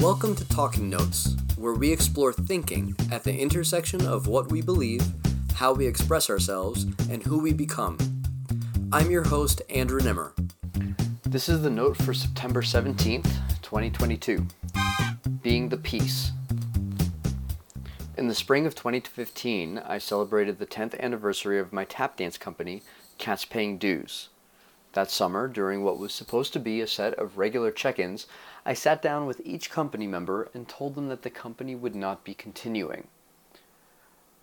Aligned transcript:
Welcome 0.00 0.36
to 0.36 0.48
Talking 0.48 0.88
Notes, 0.88 1.34
where 1.56 1.72
we 1.72 1.90
explore 1.90 2.32
thinking 2.32 2.94
at 3.10 3.24
the 3.24 3.36
intersection 3.36 4.06
of 4.06 4.28
what 4.28 4.48
we 4.48 4.62
believe, 4.62 5.02
how 5.54 5.72
we 5.72 5.88
express 5.88 6.30
ourselves, 6.30 6.84
and 7.10 7.20
who 7.20 7.40
we 7.40 7.52
become. 7.52 7.98
I'm 8.92 9.10
your 9.10 9.24
host, 9.24 9.60
Andrew 9.68 10.00
Nemr. 10.00 10.30
This 11.24 11.48
is 11.48 11.62
the 11.62 11.70
note 11.70 11.96
for 11.96 12.14
September 12.14 12.62
17th, 12.62 13.28
2022 13.60 14.46
Being 15.42 15.68
the 15.68 15.76
Peace. 15.76 16.30
In 18.16 18.28
the 18.28 18.36
spring 18.36 18.66
of 18.66 18.76
2015, 18.76 19.78
I 19.78 19.98
celebrated 19.98 20.60
the 20.60 20.66
10th 20.66 20.98
anniversary 21.00 21.58
of 21.58 21.72
my 21.72 21.84
tap 21.84 22.16
dance 22.16 22.38
company, 22.38 22.82
Cats 23.18 23.44
Paying 23.44 23.78
Dues. 23.78 24.28
That 24.94 25.10
summer, 25.10 25.48
during 25.48 25.84
what 25.84 25.98
was 25.98 26.14
supposed 26.14 26.52
to 26.54 26.60
be 26.60 26.80
a 26.80 26.86
set 26.86 27.14
of 27.14 27.38
regular 27.38 27.70
check 27.70 27.98
ins, 27.98 28.26
I 28.64 28.74
sat 28.74 29.02
down 29.02 29.26
with 29.26 29.40
each 29.44 29.70
company 29.70 30.06
member 30.06 30.48
and 30.54 30.68
told 30.68 30.94
them 30.94 31.08
that 31.08 31.22
the 31.22 31.30
company 31.30 31.74
would 31.74 31.94
not 31.94 32.24
be 32.24 32.34
continuing. 32.34 33.08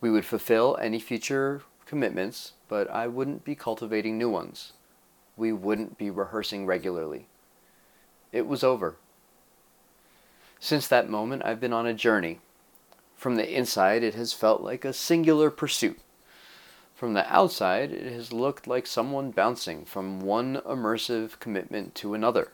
We 0.01 0.11
would 0.11 0.25
fulfill 0.25 0.77
any 0.79 0.99
future 0.99 1.63
commitments, 1.85 2.53
but 2.67 2.89
I 2.89 3.07
wouldn't 3.07 3.43
be 3.43 3.55
cultivating 3.55 4.17
new 4.17 4.29
ones. 4.29 4.73
We 5.35 5.51
wouldn't 5.51 5.97
be 5.97 6.09
rehearsing 6.09 6.65
regularly. 6.65 7.27
It 8.31 8.47
was 8.47 8.63
over. 8.63 8.97
Since 10.59 10.87
that 10.87 11.09
moment, 11.09 11.43
I've 11.45 11.59
been 11.59 11.73
on 11.73 11.85
a 11.85 11.93
journey. 11.93 12.39
From 13.15 13.35
the 13.35 13.51
inside, 13.51 14.03
it 14.03 14.13
has 14.15 14.33
felt 14.33 14.61
like 14.61 14.85
a 14.85 14.93
singular 14.93 15.49
pursuit. 15.49 15.99
From 16.95 17.13
the 17.13 17.29
outside, 17.29 17.91
it 17.91 18.09
has 18.13 18.31
looked 18.31 18.67
like 18.67 18.87
someone 18.87 19.31
bouncing 19.31 19.83
from 19.83 20.21
one 20.21 20.61
immersive 20.65 21.37
commitment 21.41 21.93
to 21.95 22.13
another. 22.13 22.53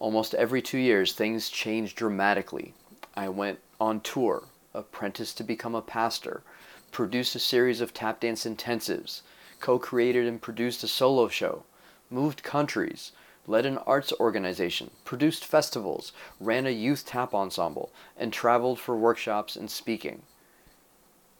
Almost 0.00 0.34
every 0.34 0.60
two 0.60 0.78
years, 0.78 1.12
things 1.12 1.48
change 1.48 1.94
dramatically. 1.94 2.74
I 3.14 3.28
went 3.28 3.60
on 3.80 4.00
tour, 4.00 4.48
apprenticed 4.74 5.36
to 5.36 5.44
become 5.44 5.76
a 5.76 5.82
pastor, 5.82 6.42
produced 6.90 7.36
a 7.36 7.38
series 7.38 7.80
of 7.80 7.94
tap 7.94 8.18
dance 8.18 8.44
intensives, 8.44 9.22
co 9.60 9.78
created 9.78 10.26
and 10.26 10.42
produced 10.42 10.82
a 10.82 10.88
solo 10.88 11.28
show, 11.28 11.62
moved 12.10 12.42
countries, 12.42 13.12
led 13.46 13.64
an 13.64 13.78
arts 13.78 14.12
organization, 14.18 14.90
produced 15.04 15.44
festivals, 15.44 16.12
ran 16.40 16.66
a 16.66 16.70
youth 16.70 17.06
tap 17.06 17.32
ensemble, 17.32 17.92
and 18.16 18.32
traveled 18.32 18.80
for 18.80 18.96
workshops 18.96 19.54
and 19.54 19.70
speaking. 19.70 20.22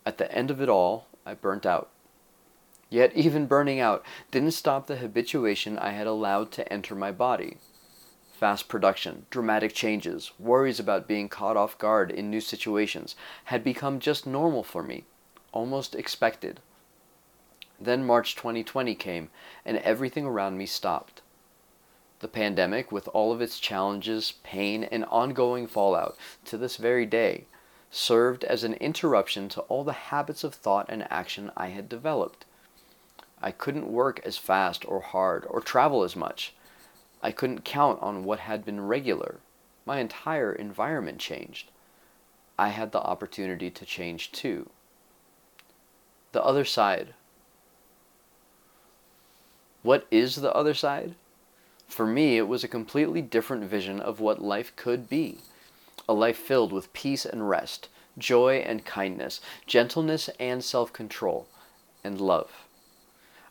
At 0.07 0.19
the 0.19 0.31
end 0.33 0.53
of 0.53 0.63
it 0.63 0.69
all, 0.69 1.09
I 1.29 1.35
burnt 1.35 1.67
out. 1.67 1.91
Yet, 2.89 3.13
even 3.15 3.45
burning 3.45 3.81
out 3.81 4.03
didn't 4.31 4.53
stop 4.53 4.87
the 4.87 4.97
habituation 4.97 5.79
I 5.79 5.91
had 5.91 6.07
allowed 6.07 6.51
to 6.53 6.73
enter 6.73 6.95
my 6.95 7.13
body. 7.13 7.59
Fast 8.33 8.67
production, 8.67 9.27
dramatic 9.29 9.75
changes, 9.75 10.33
worries 10.39 10.81
about 10.81 11.07
being 11.07 11.29
caught 11.29 11.59
off 11.59 11.77
guard 11.77 12.11
in 12.11 12.31
new 12.31 12.41
situations 12.41 13.15
had 13.45 13.63
become 13.63 14.01
just 14.01 14.27
normal 14.27 14.63
for 14.63 14.83
me, 14.83 15.05
almost 15.53 15.95
expected. 15.95 16.61
Then 17.79 18.07
March 18.07 18.35
2020 18.35 18.95
came, 18.95 19.29
and 19.67 19.77
everything 19.79 20.25
around 20.25 20.57
me 20.57 20.65
stopped. 20.65 21.21
The 22.21 22.29
pandemic, 22.29 22.91
with 22.91 23.07
all 23.09 23.33
of 23.33 23.43
its 23.43 23.61
challenges, 23.61 24.33
pain, 24.43 24.83
and 24.83 25.05
ongoing 25.05 25.67
fallout 25.67 26.17
to 26.47 26.57
this 26.57 26.77
very 26.79 27.05
day, 27.05 27.45
served 27.91 28.45
as 28.45 28.65
an 28.65 28.75
interruption 28.75 29.49
to 29.49 29.61
all 29.63 29.85
the 29.85 29.93
habits 29.93 30.45
of 30.45 30.55
thought 30.55 30.87
and 30.89 31.07
action 31.11 31.51
I 31.57 31.69
had 31.69 31.89
developed. 31.89 32.45
I 33.41 33.51
couldn't 33.51 33.93
work 33.93 34.21
as 34.25 34.37
fast 34.37 34.85
or 34.87 35.01
hard 35.01 35.47
or 35.49 35.61
travel 35.61 36.03
as 36.03 36.17
much. 36.17 36.55
I 37.23 37.33
couldn't 37.33 37.65
count 37.65 38.01
on 38.03 38.25
what 38.25 38.41
had 38.41 38.65
been 38.65 38.87
regular. 38.87 39.37
My 39.87 39.99
entire 39.99 40.53
environment 40.53 41.19
changed. 41.19 41.71
I 42.59 42.69
had 42.69 42.93
the 42.93 43.01
opportunity 43.01 43.71
to 43.71 43.87
change 43.87 44.33
too. 44.33 44.71
The 46.33 46.45
other 46.45 46.65
side. 46.65 47.15
What 49.83 50.07
is 50.11 50.37
the 50.37 50.53
other 50.53 50.75
side? 50.75 51.15
For 51.87 52.07
me, 52.07 52.37
it 52.37 52.49
was 52.49 52.63
a 52.63 52.69
completely 52.69 53.23
different 53.23 53.65
vision 53.65 53.99
of 54.01 54.21
what 54.21 54.43
life 54.43 54.75
could 54.77 55.09
be 55.09 55.39
a 56.09 56.15
life 56.15 56.39
filled 56.39 56.73
with 56.73 56.93
peace 56.93 57.27
and 57.27 57.49
rest, 57.49 57.89
joy 58.17 58.57
and 58.59 58.85
kindness, 58.85 59.41
gentleness 59.67 60.31
and 60.41 60.65
self 60.65 60.93
control, 60.93 61.47
and 62.03 62.21
love. 62.21 62.67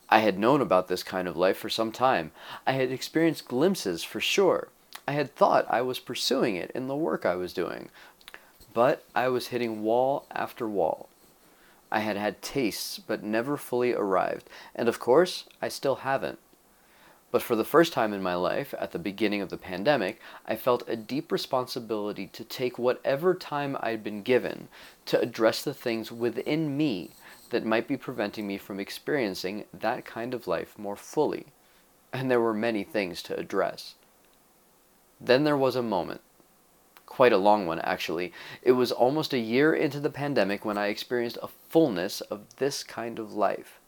I 0.09 0.19
had 0.19 0.39
known 0.39 0.61
about 0.61 0.87
this 0.87 1.03
kind 1.03 1.27
of 1.27 1.37
life 1.37 1.57
for 1.57 1.69
some 1.69 1.91
time. 1.91 2.31
I 2.65 2.71
had 2.73 2.91
experienced 2.91 3.47
glimpses 3.47 4.03
for 4.03 4.21
sure. 4.21 4.69
I 5.07 5.11
had 5.11 5.35
thought 5.35 5.65
I 5.69 5.81
was 5.81 5.99
pursuing 5.99 6.55
it 6.55 6.71
in 6.73 6.87
the 6.87 6.95
work 6.95 7.25
I 7.25 7.35
was 7.35 7.53
doing. 7.53 7.89
But 8.73 9.03
I 9.15 9.27
was 9.27 9.47
hitting 9.47 9.83
wall 9.83 10.25
after 10.31 10.67
wall. 10.67 11.09
I 11.91 11.99
had 11.99 12.17
had 12.17 12.41
tastes, 12.41 12.99
but 12.99 13.23
never 13.23 13.57
fully 13.57 13.93
arrived, 13.93 14.49
and 14.75 14.89
of 14.89 14.99
course, 14.99 15.45
I 15.61 15.69
still 15.69 15.97
haven't. 15.97 16.39
But 17.29 17.41
for 17.41 17.55
the 17.57 17.65
first 17.65 17.91
time 17.91 18.13
in 18.13 18.23
my 18.23 18.35
life, 18.35 18.73
at 18.79 18.91
the 18.91 18.99
beginning 18.99 19.41
of 19.41 19.49
the 19.49 19.57
pandemic, 19.57 20.21
I 20.45 20.55
felt 20.55 20.87
a 20.87 20.95
deep 20.95 21.31
responsibility 21.31 22.27
to 22.27 22.43
take 22.45 22.79
whatever 22.79 23.33
time 23.33 23.75
I'd 23.81 24.03
been 24.03 24.21
given 24.21 24.69
to 25.07 25.19
address 25.19 25.61
the 25.61 25.73
things 25.73 26.11
within 26.11 26.77
me 26.77 27.11
that 27.49 27.65
might 27.65 27.87
be 27.87 27.97
preventing 27.97 28.47
me 28.47 28.57
from 28.57 28.79
experiencing 28.79 29.65
that 29.73 30.05
kind 30.05 30.33
of 30.33 30.47
life 30.47 30.79
more 30.79 30.95
fully. 30.95 31.47
And 32.13 32.31
there 32.31 32.41
were 32.41 32.53
many 32.53 32.83
things 32.83 33.21
to 33.23 33.37
address. 33.37 33.95
Then 35.19 35.43
there 35.43 35.57
was 35.57 35.75
a 35.75 35.83
moment. 35.83 36.21
Quite 37.05 37.33
a 37.33 37.37
long 37.37 37.65
one, 37.65 37.79
actually. 37.79 38.31
It 38.61 38.73
was 38.73 38.91
almost 38.91 39.33
a 39.33 39.39
year 39.39 39.73
into 39.73 39.99
the 39.99 40.09
pandemic 40.09 40.63
when 40.63 40.77
I 40.77 40.87
experienced 40.87 41.37
a 41.41 41.47
fullness 41.47 42.21
of 42.21 42.55
this 42.57 42.83
kind 42.83 43.19
of 43.19 43.33
life. 43.33 43.79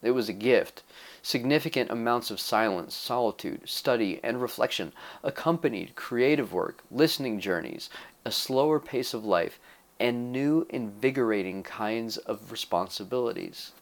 It 0.00 0.12
was 0.12 0.28
a 0.28 0.32
gift. 0.32 0.84
Significant 1.22 1.90
amounts 1.90 2.30
of 2.30 2.38
silence, 2.38 2.94
solitude, 2.94 3.68
study, 3.68 4.20
and 4.22 4.40
reflection 4.40 4.92
accompanied 5.24 5.96
creative 5.96 6.52
work, 6.52 6.84
listening 6.90 7.40
journeys, 7.40 7.90
a 8.24 8.30
slower 8.30 8.78
pace 8.78 9.12
of 9.12 9.24
life, 9.24 9.58
and 9.98 10.30
new, 10.30 10.66
invigorating 10.70 11.64
kinds 11.64 12.16
of 12.16 12.52
responsibilities. 12.52 13.72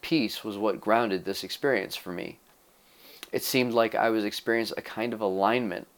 Peace 0.00 0.44
was 0.44 0.56
what 0.56 0.80
grounded 0.80 1.24
this 1.24 1.42
experience 1.42 1.96
for 1.96 2.12
me. 2.12 2.38
It 3.32 3.42
seemed 3.42 3.72
like 3.72 3.94
I 3.94 4.10
was 4.10 4.24
experiencing 4.24 4.78
a 4.78 4.82
kind 4.82 5.12
of 5.12 5.20
alignment. 5.20 5.88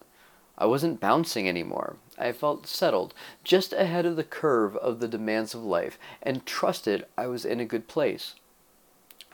I 0.56 0.66
wasn't 0.66 1.00
bouncing 1.00 1.48
anymore. 1.48 1.96
I 2.16 2.32
felt 2.32 2.66
settled, 2.66 3.12
just 3.42 3.72
ahead 3.72 4.06
of 4.06 4.16
the 4.16 4.24
curve 4.24 4.76
of 4.76 5.00
the 5.00 5.08
demands 5.08 5.52
of 5.52 5.64
life, 5.64 5.98
and 6.22 6.46
trusted 6.46 7.04
I 7.18 7.26
was 7.26 7.44
in 7.44 7.60
a 7.60 7.66
good 7.66 7.88
place. 7.88 8.36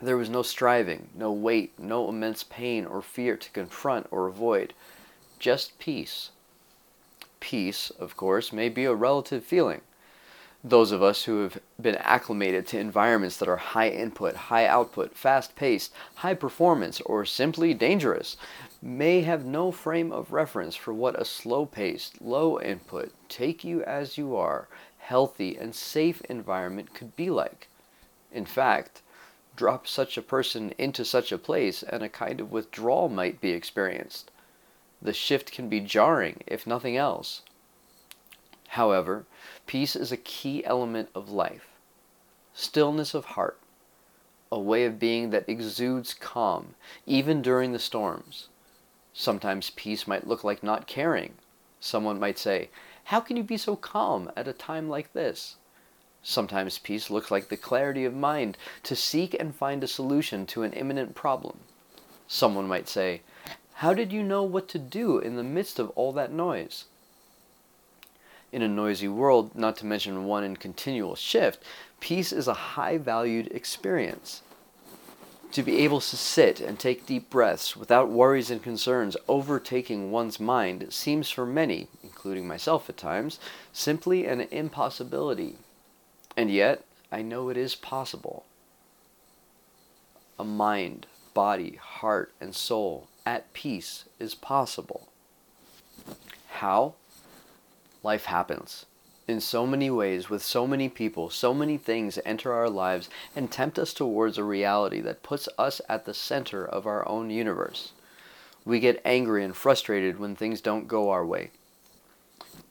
There 0.02 0.16
was 0.16 0.30
no 0.30 0.42
striving, 0.42 1.10
no 1.14 1.30
weight, 1.30 1.78
no 1.78 2.08
immense 2.08 2.42
pain 2.42 2.86
or 2.86 3.02
fear 3.02 3.36
to 3.36 3.50
confront 3.50 4.06
or 4.10 4.26
avoid. 4.26 4.72
Just 5.38 5.78
peace. 5.78 6.30
Peace, 7.38 7.90
of 7.90 8.16
course, 8.16 8.52
may 8.52 8.70
be 8.70 8.84
a 8.84 8.94
relative 8.94 9.44
feeling. 9.44 9.82
Those 10.64 10.92
of 10.92 11.02
us 11.02 11.24
who 11.24 11.42
have 11.42 11.58
been 11.80 11.96
acclimated 11.96 12.66
to 12.68 12.78
environments 12.78 13.38
that 13.38 13.48
are 13.48 13.56
high 13.56 13.88
input, 13.88 14.36
high 14.36 14.66
output, 14.66 15.16
fast 15.16 15.56
paced, 15.56 15.92
high 16.16 16.34
performance, 16.34 17.00
or 17.02 17.24
simply 17.24 17.72
dangerous 17.72 18.36
may 18.82 19.22
have 19.22 19.44
no 19.44 19.70
frame 19.70 20.12
of 20.12 20.32
reference 20.32 20.76
for 20.76 20.92
what 20.92 21.20
a 21.20 21.24
slow 21.24 21.64
paced, 21.64 22.20
low 22.20 22.60
input, 22.60 23.12
take 23.28 23.64
you 23.64 23.82
as 23.84 24.18
you 24.18 24.36
are, 24.36 24.68
healthy, 24.98 25.56
and 25.56 25.74
safe 25.74 26.20
environment 26.22 26.94
could 26.94 27.16
be 27.16 27.30
like. 27.30 27.68
In 28.32 28.44
fact, 28.44 29.00
drop 29.60 29.86
such 29.86 30.16
a 30.16 30.22
person 30.22 30.72
into 30.78 31.04
such 31.04 31.30
a 31.30 31.36
place, 31.36 31.82
and 31.82 32.02
a 32.02 32.08
kind 32.08 32.40
of 32.40 32.50
withdrawal 32.50 33.10
might 33.10 33.42
be 33.42 33.50
experienced. 33.50 34.30
The 35.02 35.12
shift 35.12 35.52
can 35.52 35.68
be 35.68 35.80
jarring, 35.80 36.42
if 36.46 36.66
nothing 36.66 36.96
else. 36.96 37.42
However, 38.68 39.26
peace 39.66 39.94
is 39.94 40.10
a 40.10 40.16
key 40.16 40.64
element 40.64 41.10
of 41.14 41.28
life. 41.28 41.68
Stillness 42.54 43.12
of 43.12 43.36
heart, 43.36 43.60
a 44.50 44.58
way 44.58 44.86
of 44.86 44.98
being 44.98 45.28
that 45.28 45.46
exudes 45.46 46.14
calm, 46.14 46.74
even 47.04 47.42
during 47.42 47.72
the 47.72 47.78
storms. 47.78 48.48
Sometimes 49.12 49.68
peace 49.68 50.06
might 50.06 50.26
look 50.26 50.42
like 50.42 50.62
not 50.62 50.86
caring. 50.86 51.34
Someone 51.80 52.18
might 52.18 52.38
say, 52.38 52.70
How 53.04 53.20
can 53.20 53.36
you 53.36 53.42
be 53.42 53.58
so 53.58 53.76
calm 53.76 54.32
at 54.38 54.48
a 54.48 54.54
time 54.54 54.88
like 54.88 55.12
this? 55.12 55.56
Sometimes 56.22 56.78
peace 56.78 57.08
looks 57.08 57.30
like 57.30 57.48
the 57.48 57.56
clarity 57.56 58.04
of 58.04 58.14
mind 58.14 58.58
to 58.82 58.94
seek 58.94 59.34
and 59.40 59.54
find 59.54 59.82
a 59.82 59.88
solution 59.88 60.44
to 60.46 60.62
an 60.62 60.72
imminent 60.74 61.14
problem. 61.14 61.60
Someone 62.28 62.68
might 62.68 62.88
say, 62.88 63.22
How 63.74 63.94
did 63.94 64.12
you 64.12 64.22
know 64.22 64.42
what 64.42 64.68
to 64.68 64.78
do 64.78 65.18
in 65.18 65.36
the 65.36 65.42
midst 65.42 65.78
of 65.78 65.90
all 65.90 66.12
that 66.12 66.30
noise? 66.30 66.84
In 68.52 68.62
a 68.62 68.68
noisy 68.68 69.08
world, 69.08 69.54
not 69.54 69.76
to 69.78 69.86
mention 69.86 70.24
one 70.26 70.44
in 70.44 70.56
continual 70.56 71.14
shift, 71.14 71.62
peace 72.00 72.32
is 72.32 72.48
a 72.48 72.74
high 72.74 72.98
valued 72.98 73.46
experience. 73.52 74.42
To 75.52 75.62
be 75.62 75.78
able 75.78 76.00
to 76.00 76.16
sit 76.16 76.60
and 76.60 76.78
take 76.78 77.06
deep 77.06 77.30
breaths 77.30 77.76
without 77.76 78.10
worries 78.10 78.50
and 78.50 78.62
concerns 78.62 79.16
overtaking 79.26 80.10
one's 80.10 80.38
mind 80.38 80.92
seems 80.92 81.30
for 81.30 81.46
many, 81.46 81.88
including 82.04 82.46
myself 82.46 82.88
at 82.88 82.96
times, 82.96 83.40
simply 83.72 84.26
an 84.26 84.42
impossibility. 84.52 85.56
And 86.36 86.50
yet, 86.50 86.84
I 87.12 87.22
know 87.22 87.48
it 87.48 87.56
is 87.56 87.74
possible. 87.74 88.44
A 90.38 90.44
mind, 90.44 91.06
body, 91.34 91.76
heart, 91.76 92.32
and 92.40 92.54
soul 92.54 93.08
at 93.26 93.52
peace 93.52 94.04
is 94.18 94.34
possible. 94.34 95.08
How? 96.48 96.94
Life 98.02 98.24
happens. 98.24 98.86
In 99.28 99.40
so 99.40 99.66
many 99.66 99.90
ways, 99.90 100.28
with 100.28 100.42
so 100.42 100.66
many 100.66 100.88
people, 100.88 101.30
so 101.30 101.54
many 101.54 101.76
things 101.76 102.18
enter 102.24 102.52
our 102.52 102.70
lives 102.70 103.08
and 103.36 103.50
tempt 103.50 103.78
us 103.78 103.92
towards 103.92 104.38
a 104.38 104.44
reality 104.44 105.00
that 105.02 105.22
puts 105.22 105.48
us 105.58 105.80
at 105.88 106.04
the 106.04 106.14
center 106.14 106.64
of 106.64 106.86
our 106.86 107.06
own 107.08 107.30
universe. 107.30 107.92
We 108.64 108.80
get 108.80 109.00
angry 109.04 109.44
and 109.44 109.54
frustrated 109.54 110.18
when 110.18 110.34
things 110.34 110.60
don't 110.60 110.88
go 110.88 111.10
our 111.10 111.24
way. 111.24 111.50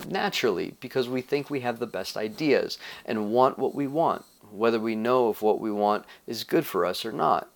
Naturally, 0.08 0.76
because 0.80 1.10
we 1.10 1.22
think 1.22 1.50
we 1.50 1.60
have 1.60 1.80
the 1.80 1.86
best 1.86 2.16
ideas 2.16 2.78
and 3.06 3.32
want 3.32 3.60
what 3.60 3.76
we 3.76 3.86
want, 3.86 4.26
whether 4.52 4.80
we 4.80 4.96
know 4.96 5.30
if 5.30 5.42
what 5.42 5.60
we 5.60 5.72
want 5.72 6.06
is 6.26 6.44
good 6.44 6.66
for 6.66 6.86
us 6.86 7.06
or 7.06 7.12
not. 7.12 7.50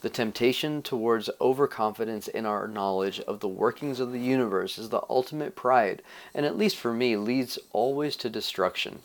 The 0.00 0.10
temptation 0.10 0.82
towards 0.82 1.30
overconfidence 1.40 2.26
in 2.26 2.44
our 2.44 2.66
knowledge 2.66 3.20
of 3.20 3.38
the 3.38 3.48
workings 3.48 4.00
of 4.00 4.10
the 4.10 4.18
universe 4.18 4.76
is 4.76 4.88
the 4.88 5.02
ultimate 5.08 5.54
pride, 5.54 6.02
and 6.34 6.44
at 6.44 6.58
least 6.58 6.76
for 6.76 6.92
me, 6.92 7.16
leads 7.16 7.58
always 7.72 8.16
to 8.16 8.28
destruction. 8.28 9.00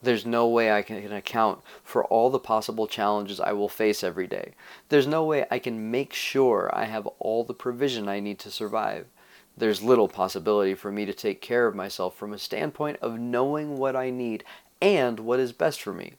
There's 0.00 0.26
no 0.26 0.46
way 0.46 0.70
I 0.70 0.82
can 0.82 1.12
account 1.12 1.62
for 1.82 2.04
all 2.04 2.30
the 2.30 2.38
possible 2.38 2.86
challenges 2.86 3.40
I 3.40 3.54
will 3.54 3.70
face 3.70 4.04
every 4.04 4.26
day. 4.26 4.52
There's 4.90 5.06
no 5.06 5.24
way 5.24 5.46
I 5.50 5.58
can 5.58 5.90
make 5.90 6.12
sure 6.12 6.70
I 6.72 6.84
have 6.84 7.06
all 7.18 7.42
the 7.42 7.54
provision 7.54 8.08
I 8.08 8.20
need 8.20 8.38
to 8.40 8.50
survive. 8.50 9.06
There's 9.56 9.82
little 9.82 10.08
possibility 10.08 10.74
for 10.74 10.90
me 10.90 11.04
to 11.06 11.12
take 11.12 11.40
care 11.40 11.66
of 11.66 11.76
myself 11.76 12.16
from 12.16 12.32
a 12.32 12.38
standpoint 12.38 12.98
of 13.00 13.20
knowing 13.20 13.76
what 13.76 13.94
I 13.94 14.10
need 14.10 14.42
and 14.82 15.20
what 15.20 15.38
is 15.38 15.52
best 15.52 15.80
for 15.80 15.92
me. 15.92 16.14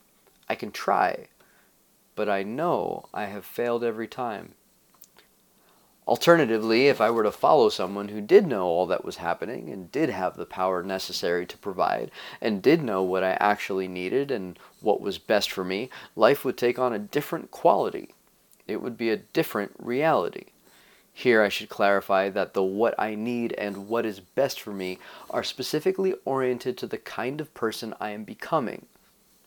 I 0.48 0.56
can 0.56 0.72
try, 0.72 1.28
but 2.16 2.30
I 2.30 2.44
know 2.44 3.10
I 3.14 3.26
have 3.26 3.46
failed 3.46 3.84
every 3.84 4.08
time. 4.08 4.54
Alternatively, 6.08 6.88
if 6.88 7.02
I 7.02 7.10
were 7.10 7.24
to 7.24 7.32
follow 7.32 7.68
someone 7.70 8.10
who 8.10 8.22
did 8.22 8.46
know 8.46 8.66
all 8.66 8.86
that 8.86 9.04
was 9.04 9.18
happening 9.18 9.70
and 9.70 9.92
did 9.92 10.10
have 10.10 10.38
the 10.38 10.46
power 10.46 10.84
necessary 10.84 11.48
to 11.48 11.58
provide 11.58 12.12
and 12.40 12.62
did 12.62 12.84
know 12.84 13.02
what 13.02 13.24
I 13.24 13.32
actually 13.40 13.88
needed 13.88 14.30
and 14.30 14.58
what 14.82 15.02
was 15.02 15.18
best 15.18 15.52
for 15.52 15.64
me, 15.64 15.90
life 16.16 16.46
would 16.46 16.58
take 16.58 16.78
on 16.78 16.94
a 16.94 17.00
different 17.00 17.50
quality. 17.50 18.14
It 18.68 18.84
would 18.84 18.98
be 18.98 19.10
a 19.10 19.18
different 19.18 19.74
reality. 19.80 20.46
Here 21.18 21.42
I 21.42 21.48
should 21.48 21.70
clarify 21.70 22.30
that 22.32 22.54
the 22.54 22.62
what 22.62 22.94
I 23.00 23.16
need 23.16 23.54
and 23.54 23.88
what 23.88 24.06
is 24.06 24.20
best 24.20 24.60
for 24.60 24.74
me 24.74 25.00
are 25.30 25.46
specifically 25.46 26.14
oriented 26.26 26.78
to 26.78 26.88
the 26.88 26.98
kind 26.98 27.40
of 27.40 27.54
person 27.54 27.96
I 28.02 28.10
am 28.10 28.26
becoming. 28.26 28.88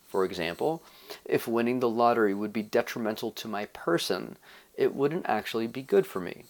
For 0.08 0.24
example, 0.24 0.82
if 1.26 1.46
winning 1.46 1.80
the 1.80 1.88
lottery 1.88 2.32
would 2.32 2.54
be 2.54 2.62
detrimental 2.62 3.30
to 3.32 3.48
my 3.48 3.66
person, 3.66 4.38
it 4.78 4.94
wouldn't 4.94 5.28
actually 5.28 5.66
be 5.66 5.82
good 5.82 6.06
for 6.06 6.20
me. 6.20 6.44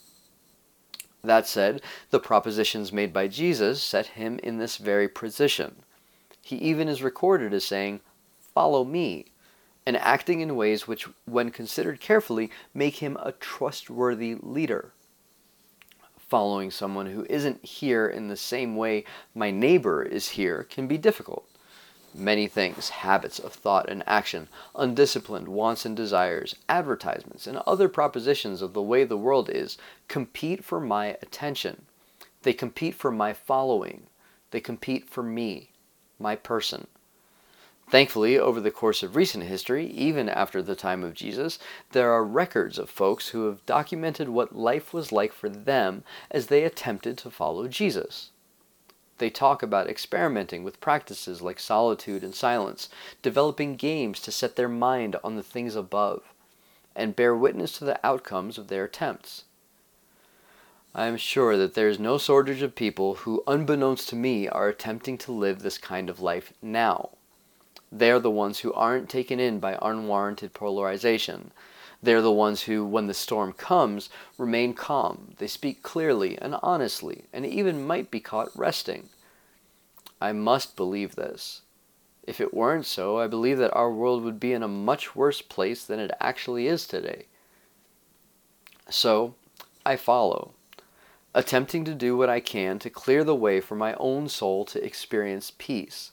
That 1.25 1.49
said, 1.49 1.83
the 2.11 2.21
propositions 2.21 2.93
made 2.93 3.13
by 3.13 3.27
Jesus 3.27 3.83
set 3.83 4.07
him 4.07 4.39
in 4.45 4.59
this 4.59 4.77
very 4.77 5.09
position. 5.09 5.83
He 6.41 6.55
even 6.59 6.87
is 6.87 7.03
recorded 7.03 7.53
as 7.53 7.65
saying, 7.65 8.01
Follow 8.55 8.85
me, 8.85 9.27
and 9.85 9.97
acting 9.97 10.41
in 10.41 10.55
ways 10.55 10.87
which, 10.87 11.09
when 11.25 11.51
considered 11.51 12.01
carefully, 12.01 12.53
make 12.73 12.97
him 12.97 13.19
a 13.21 13.33
trustworthy 13.33 14.37
leader. 14.41 14.93
Following 16.29 16.71
someone 16.71 17.07
who 17.07 17.27
isn't 17.29 17.65
here 17.65 18.07
in 18.07 18.29
the 18.29 18.37
same 18.37 18.77
way 18.77 19.05
my 19.35 19.51
neighbor 19.51 20.03
is 20.03 20.31
here 20.31 20.65
can 20.65 20.87
be 20.87 20.99
difficult 20.99 21.49
many 22.15 22.47
things, 22.47 22.89
habits 22.89 23.39
of 23.39 23.53
thought 23.53 23.89
and 23.89 24.03
action, 24.07 24.49
undisciplined 24.75 25.49
wants 25.49 25.85
and 25.85 25.97
desires, 25.97 26.55
advertisements, 26.69 27.47
and 27.47 27.59
other 27.59 27.89
propositions 27.89 28.63
of 28.63 28.73
the 28.73 28.83
way 28.83 29.05
the 29.05 29.17
world 29.17 29.49
is, 29.51 29.79
compete 30.09 30.65
for 30.65 30.81
my 30.81 31.17
attention. 31.23 31.85
They 32.43 32.53
compete 32.53 32.95
for 32.95 33.11
my 33.11 33.33
following. 33.33 34.07
They 34.51 34.61
compete 34.61 35.09
for 35.09 35.23
me, 35.23 35.73
my 36.19 36.37
person. 36.37 36.87
Thankfully, 37.91 38.39
over 38.39 38.61
the 38.61 38.71
course 38.71 39.03
of 39.03 39.17
recent 39.17 39.45
history, 39.45 39.87
even 39.87 40.29
after 40.29 40.61
the 40.61 40.77
time 40.77 41.03
of 41.03 41.15
Jesus, 41.15 41.59
there 41.93 42.13
are 42.13 42.23
records 42.23 42.79
of 42.79 42.91
folks 42.91 43.29
who 43.29 43.47
have 43.47 43.65
documented 43.65 44.29
what 44.29 44.55
life 44.55 44.93
was 44.93 45.11
like 45.11 45.33
for 45.33 45.49
them 45.49 46.05
as 46.31 46.49
they 46.49 46.65
attempted 46.65 47.17
to 47.19 47.31
follow 47.31 47.67
Jesus. 47.67 48.29
They 49.17 49.31
talk 49.31 49.63
about 49.63 49.89
experimenting 49.89 50.65
with 50.65 50.83
practices 50.83 51.41
like 51.41 51.59
solitude 51.59 52.23
and 52.23 52.35
silence, 52.35 52.91
developing 53.23 53.75
games 53.77 54.21
to 54.21 54.33
set 54.33 54.57
their 54.57 54.69
mind 54.69 55.17
on 55.25 55.37
the 55.37 55.43
things 55.43 55.75
above, 55.75 56.23
and 56.95 57.17
bear 57.17 57.35
witness 57.35 57.79
to 57.79 57.87
the 57.87 58.07
outcomes 58.07 58.59
of 58.59 58.69
their 58.69 58.85
attempts. 58.85 59.45
I 60.95 61.07
am 61.07 61.17
sure 61.17 61.57
that 61.57 61.73
there 61.73 61.89
is 61.89 61.99
no 61.99 62.19
shortage 62.19 62.61
of 62.61 62.75
people 62.75 63.15
who, 63.15 63.43
unbeknownst 63.47 64.11
to 64.11 64.17
me, 64.17 64.47
are 64.47 64.69
attempting 64.69 65.17
to 65.19 65.33
live 65.33 65.61
this 65.61 65.79
kind 65.79 66.11
of 66.11 66.21
life 66.21 66.53
now. 66.61 67.11
They 67.91 68.11
are 68.11 68.21
the 68.21 68.31
ones 68.31 68.61
who 68.61 68.73
aren't 68.73 69.09
taken 69.09 69.41
in 69.41 69.61
by 69.61 69.79
unwarranted 69.81 70.53
polarization. 70.53 71.53
They 72.03 72.15
are 72.15 72.23
the 72.23 72.31
ones 72.31 72.63
who, 72.63 72.85
when 72.85 73.07
the 73.07 73.15
storm 73.15 73.53
comes, 73.53 74.09
remain 74.37 74.75
calm. 74.75 75.35
They 75.39 75.47
speak 75.47 75.83
clearly 75.83 76.39
and 76.39 76.57
honestly, 76.63 77.25
and 77.33 77.45
even 77.45 77.87
might 77.87 78.11
be 78.11 78.21
caught 78.21 78.57
resting. 78.57 79.09
I 80.21 80.33
must 80.33 80.77
believe 80.77 81.17
this. 81.17 81.63
If 82.23 82.41
it 82.41 82.53
weren't 82.53 82.85
so, 82.85 83.19
I 83.19 83.27
believe 83.27 83.59
that 83.59 83.75
our 83.75 83.91
world 83.91 84.23
would 84.23 84.39
be 84.39 84.53
in 84.53 84.63
a 84.63 84.69
much 84.69 85.17
worse 85.17 85.41
place 85.41 85.85
than 85.85 85.99
it 85.99 86.11
actually 86.21 86.67
is 86.67 86.87
today. 86.87 87.25
So, 88.91 89.35
I 89.85 89.97
follow, 89.97 90.53
attempting 91.35 91.85
to 91.87 91.95
do 91.95 92.17
what 92.17 92.29
I 92.29 92.41
can 92.41 92.79
to 92.81 92.91
clear 92.91 93.25
the 93.25 93.35
way 93.35 93.61
for 93.61 93.77
my 93.77 93.95
own 93.95 94.29
soul 94.29 94.65
to 94.67 94.85
experience 94.85 95.53
peace. 95.57 96.13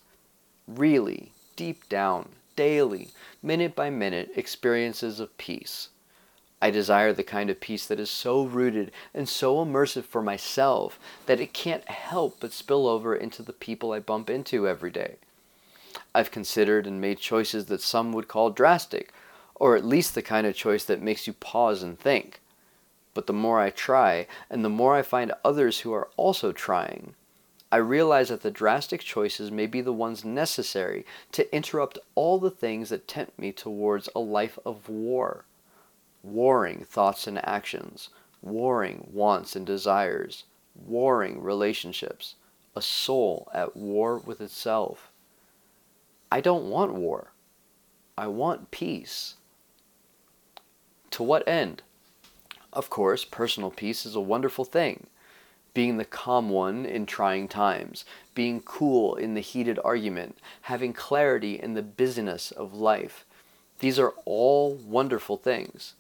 Really, 0.68 1.34
deep 1.56 1.88
down, 1.90 2.30
daily, 2.56 3.10
minute 3.42 3.76
by 3.76 3.90
minute 3.90 4.32
experiences 4.36 5.20
of 5.20 5.38
peace. 5.38 5.90
I 6.62 6.72
desire 6.72 7.14
the 7.14 7.24
kind 7.24 7.50
of 7.50 7.60
peace 7.60 7.86
that 7.86 8.00
is 8.00 8.10
so 8.10 8.44
rooted 8.44 8.92
and 9.14 9.28
so 9.28 9.64
immersive 9.64 10.06
for 10.06 10.22
myself 10.22 10.98
that 11.26 11.40
it 11.40 11.54
can't 11.54 11.88
help 11.90 12.40
but 12.40 12.54
spill 12.54 12.88
over 12.88 13.16
into 13.16 13.44
the 13.44 13.54
people 13.54 13.92
I 13.92 14.00
bump 14.00 14.30
into 14.30 14.68
every 14.68 14.90
day. 14.90 15.18
I've 16.14 16.32
considered 16.32 16.88
and 16.88 17.00
made 17.00 17.20
choices 17.20 17.66
that 17.66 17.82
some 17.82 18.14
would 18.14 18.28
call 18.28 18.50
drastic, 18.50 19.14
or 19.54 19.76
at 19.76 19.86
least 19.86 20.16
the 20.16 20.22
kind 20.22 20.48
of 20.48 20.56
choice 20.56 20.86
that 20.86 21.02
makes 21.02 21.28
you 21.28 21.34
pause 21.34 21.84
and 21.84 22.00
think. 22.00 22.40
But 23.14 23.28
the 23.28 23.34
more 23.34 23.60
I 23.60 23.70
try, 23.70 24.28
and 24.50 24.64
the 24.64 24.70
more 24.70 24.96
I 24.96 25.02
find 25.02 25.34
others 25.44 25.82
who 25.82 25.94
are 25.94 26.10
also 26.18 26.52
trying, 26.52 27.16
I 27.72 27.78
realize 27.78 28.30
that 28.30 28.42
the 28.42 28.52
drastic 28.52 29.02
choices 29.02 29.52
may 29.52 29.66
be 29.66 29.82
the 29.82 29.94
ones 29.94 30.24
necessary 30.24 31.06
to 31.32 31.54
interrupt 31.54 31.98
all 32.14 32.40
the 32.40 32.52
things 32.52 32.90
that 32.90 33.08
tempt 33.08 33.40
me 33.40 33.52
towards 33.52 34.08
a 34.16 34.20
life 34.20 34.60
of 34.66 34.88
war. 34.88 35.46
Warring 36.24 36.86
thoughts 36.86 37.28
and 37.28 37.44
actions, 37.46 38.10
warring 38.42 39.10
wants 39.12 39.56
and 39.56 39.66
desires, 39.66 40.44
warring 40.76 41.42
relationships, 41.42 42.36
a 42.76 42.82
soul 42.82 43.50
at 43.54 43.76
war 43.76 44.18
with 44.20 44.42
itself. 44.42 45.12
I 46.32 46.42
don't 46.42 46.70
want 46.70 46.94
war. 46.94 47.32
I 48.18 48.28
want 48.28 48.72
peace. 48.72 49.36
To 51.12 51.24
what 51.24 51.48
end? 51.48 51.82
Of 52.72 52.90
course, 52.90 53.26
personal 53.26 53.72
peace 53.72 54.06
is 54.06 54.16
a 54.16 54.22
wonderful 54.22 54.66
thing 54.66 55.08
being 55.76 55.98
the 55.98 56.06
calm 56.06 56.50
one 56.50 56.86
in 56.86 57.06
trying 57.06 57.48
times, 57.48 58.06
being 58.34 58.62
cool 58.62 59.14
in 59.16 59.36
the 59.36 59.42
heated 59.42 59.78
argument, 59.84 60.40
having 60.62 60.94
clarity 60.94 61.60
in 61.60 61.76
the 61.76 61.84
busyness 61.84 62.50
of 62.50 62.74
life. 62.74 63.26
These 63.80 64.00
are 64.00 64.14
all 64.24 64.74
wonderful 64.74 65.36
things. 65.38 65.94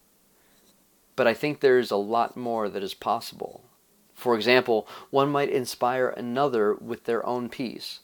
But 1.17 1.27
I 1.27 1.33
think 1.33 1.59
there 1.59 1.77
is 1.77 1.91
a 1.91 1.97
lot 1.97 2.37
more 2.37 2.69
that 2.69 2.83
is 2.83 2.93
possible. 2.93 3.65
For 4.13 4.33
example, 4.33 4.87
one 5.11 5.29
might 5.29 5.49
inspire 5.49 6.07
another 6.07 6.73
with 6.73 7.03
their 7.03 7.25
own 7.25 7.49
peace. 7.49 7.99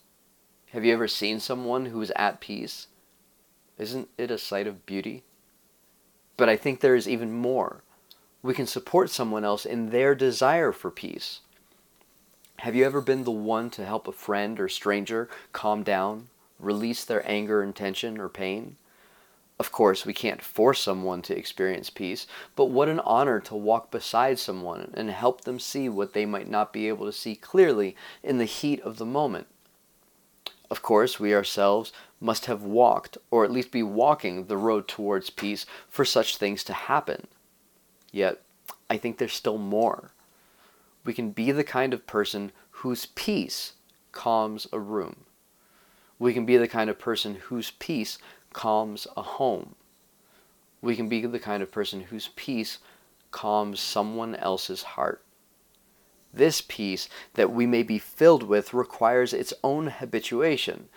Have 0.74 0.84
you 0.84 0.94
ever 0.94 1.08
seen 1.08 1.40
someone 1.40 1.86
who 1.86 2.02
is 2.02 2.12
at 2.18 2.42
peace? 2.42 2.88
Isn't 3.78 4.10
it 4.18 4.30
a 4.30 4.38
sight 4.38 4.68
of 4.68 4.86
beauty? 4.86 5.24
But 6.36 6.50
I 6.50 6.58
think 6.58 6.82
there 6.82 6.96
is 6.96 7.08
even 7.08 7.32
more. 7.32 7.84
We 8.44 8.54
can 8.54 8.68
support 8.68 9.10
someone 9.10 9.46
else 9.46 9.66
in 9.66 9.90
their 9.90 10.16
desire 10.16 10.74
for 10.74 10.92
peace. 10.92 11.40
Have 12.62 12.76
you 12.76 12.86
ever 12.86 13.02
been 13.02 13.24
the 13.24 13.32
one 13.32 13.72
to 13.72 13.84
help 13.84 14.08
a 14.08 14.12
friend 14.12 14.60
or 14.60 14.70
stranger 14.70 15.28
calm 15.52 15.82
down, 15.82 16.28
release 16.60 17.04
their 17.04 17.28
anger 17.28 17.64
and 17.64 17.76
tension 17.76 18.20
or 18.20 18.30
pain? 18.30 18.76
Of 19.58 19.72
course, 19.72 20.06
we 20.06 20.14
can't 20.14 20.44
force 20.44 20.80
someone 20.80 21.24
to 21.24 21.36
experience 21.36 21.90
peace, 21.90 22.28
but 22.56 22.66
what 22.66 22.88
an 22.88 23.00
honor 23.00 23.40
to 23.40 23.56
walk 23.56 23.90
beside 23.90 24.38
someone 24.38 24.94
and 24.94 25.10
help 25.10 25.42
them 25.42 25.60
see 25.60 25.90
what 25.90 26.14
they 26.14 26.28
might 26.28 26.48
not 26.48 26.72
be 26.72 26.88
able 26.88 27.08
to 27.08 27.12
see 27.12 27.34
clearly 27.34 27.96
in 28.22 28.38
the 28.38 28.46
heat 28.46 28.80
of 28.82 28.98
the 28.98 29.08
moment. 29.08 29.48
Of 30.70 30.84
course, 30.84 31.20
we 31.20 31.34
ourselves 31.34 31.92
must 32.20 32.46
have 32.46 32.62
walked, 32.62 33.18
or 33.32 33.44
at 33.44 33.52
least 33.52 33.72
be 33.72 33.82
walking, 33.82 34.46
the 34.46 34.56
road 34.56 34.88
towards 34.88 35.32
peace 35.32 35.66
for 35.90 36.06
such 36.06 36.38
things 36.38 36.64
to 36.66 36.74
happen. 36.74 37.26
Yet, 38.12 38.40
I 38.88 38.98
think 38.98 39.18
there's 39.18 39.34
still 39.34 39.58
more. 39.58 40.12
We 41.04 41.14
can 41.14 41.32
be 41.32 41.52
the 41.52 41.64
kind 41.64 41.94
of 41.94 42.06
person 42.06 42.52
whose 42.70 43.08
peace 43.08 43.74
calms 44.12 44.68
a 44.72 44.80
room. 44.80 45.26
We 46.20 46.34
can 46.34 46.46
be 46.46 46.58
the 46.58 46.68
kind 46.68 46.90
of 46.90 47.00
person 47.00 47.36
whose 47.36 47.72
peace 47.72 48.18
calms 48.54 49.08
a 49.18 49.22
home. 49.22 49.76
We 50.82 50.96
can 50.96 51.10
be 51.10 51.26
the 51.26 51.40
kind 51.40 51.64
of 51.64 51.72
person 51.72 52.02
whose 52.02 52.30
peace 52.36 52.80
calms 53.32 53.80
someone 53.80 54.36
else's 54.36 54.84
heart. 54.84 55.24
This 56.34 56.62
peace 56.62 57.10
that 57.34 57.52
we 57.52 57.66
may 57.66 57.84
be 57.84 58.00
filled 58.00 58.44
with 58.44 58.74
requires 58.74 59.34
its 59.34 59.54
own 59.64 59.88
habituation, 59.88 60.90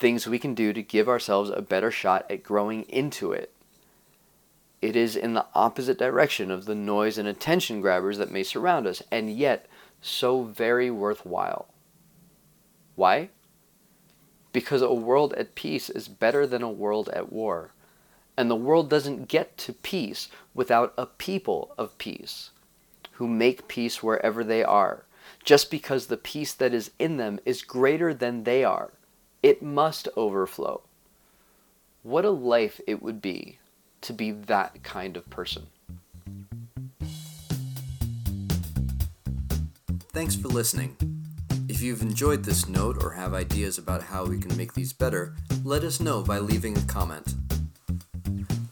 things 0.00 0.26
we 0.26 0.38
can 0.38 0.54
do 0.54 0.72
to 0.72 0.82
give 0.82 1.08
ourselves 1.08 1.50
a 1.50 1.62
better 1.62 1.90
shot 1.90 2.26
at 2.30 2.42
growing 2.42 2.82
into 2.82 3.32
it. 3.32 3.52
It 4.80 4.96
is 4.96 5.16
in 5.16 5.34
the 5.34 5.46
opposite 5.54 5.98
direction 5.98 6.50
of 6.50 6.64
the 6.64 6.74
noise 6.74 7.18
and 7.18 7.28
attention 7.28 7.80
grabbers 7.80 8.18
that 8.18 8.30
may 8.30 8.42
surround 8.42 8.86
us, 8.86 9.02
and 9.10 9.30
yet 9.30 9.66
so 10.00 10.42
very 10.42 10.90
worthwhile. 10.90 11.68
Why? 12.94 13.30
because 14.52 14.82
a 14.82 14.92
world 14.92 15.34
at 15.34 15.54
peace 15.54 15.90
is 15.90 16.08
better 16.08 16.46
than 16.46 16.62
a 16.62 16.70
world 16.70 17.08
at 17.10 17.32
war. 17.32 17.70
And 18.36 18.50
the 18.50 18.56
world 18.56 18.88
doesn't 18.88 19.28
get 19.28 19.56
to 19.58 19.72
peace 19.72 20.28
without 20.54 20.94
a 20.96 21.06
people 21.06 21.74
of 21.76 21.96
peace 21.98 22.50
who 23.12 23.26
make 23.26 23.68
peace 23.68 24.02
wherever 24.02 24.44
they 24.44 24.62
are, 24.62 25.04
just 25.44 25.70
because 25.70 26.06
the 26.06 26.16
peace 26.16 26.54
that 26.54 26.72
is 26.72 26.92
in 26.98 27.16
them 27.16 27.40
is 27.44 27.62
greater 27.62 28.14
than 28.14 28.44
they 28.44 28.62
are. 28.64 28.92
It 29.42 29.62
must 29.62 30.08
overflow. 30.16 30.82
What 32.02 32.24
a 32.24 32.30
life 32.30 32.80
it 32.86 33.02
would 33.02 33.20
be 33.20 33.58
to 34.02 34.12
be 34.12 34.30
that 34.30 34.82
kind 34.82 35.16
of 35.16 35.28
person. 35.30 35.66
Thanks 40.12 40.34
for 40.34 40.48
listening. 40.48 40.96
If 41.68 41.82
you've 41.82 42.02
enjoyed 42.02 42.44
this 42.44 42.68
note 42.68 43.02
or 43.04 43.10
have 43.12 43.34
ideas 43.34 43.78
about 43.78 44.02
how 44.02 44.24
we 44.24 44.38
can 44.38 44.56
make 44.56 44.72
these 44.72 44.92
better, 44.92 45.36
let 45.64 45.84
us 45.84 46.00
know 46.00 46.22
by 46.22 46.38
leaving 46.38 46.76
a 46.76 46.82
comment. 46.82 47.34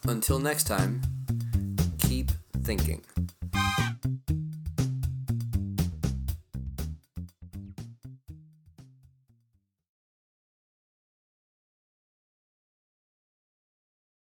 Until 0.09 0.39
next 0.39 0.65
time, 0.65 1.03
keep 1.99 2.31
thinking. 2.63 3.05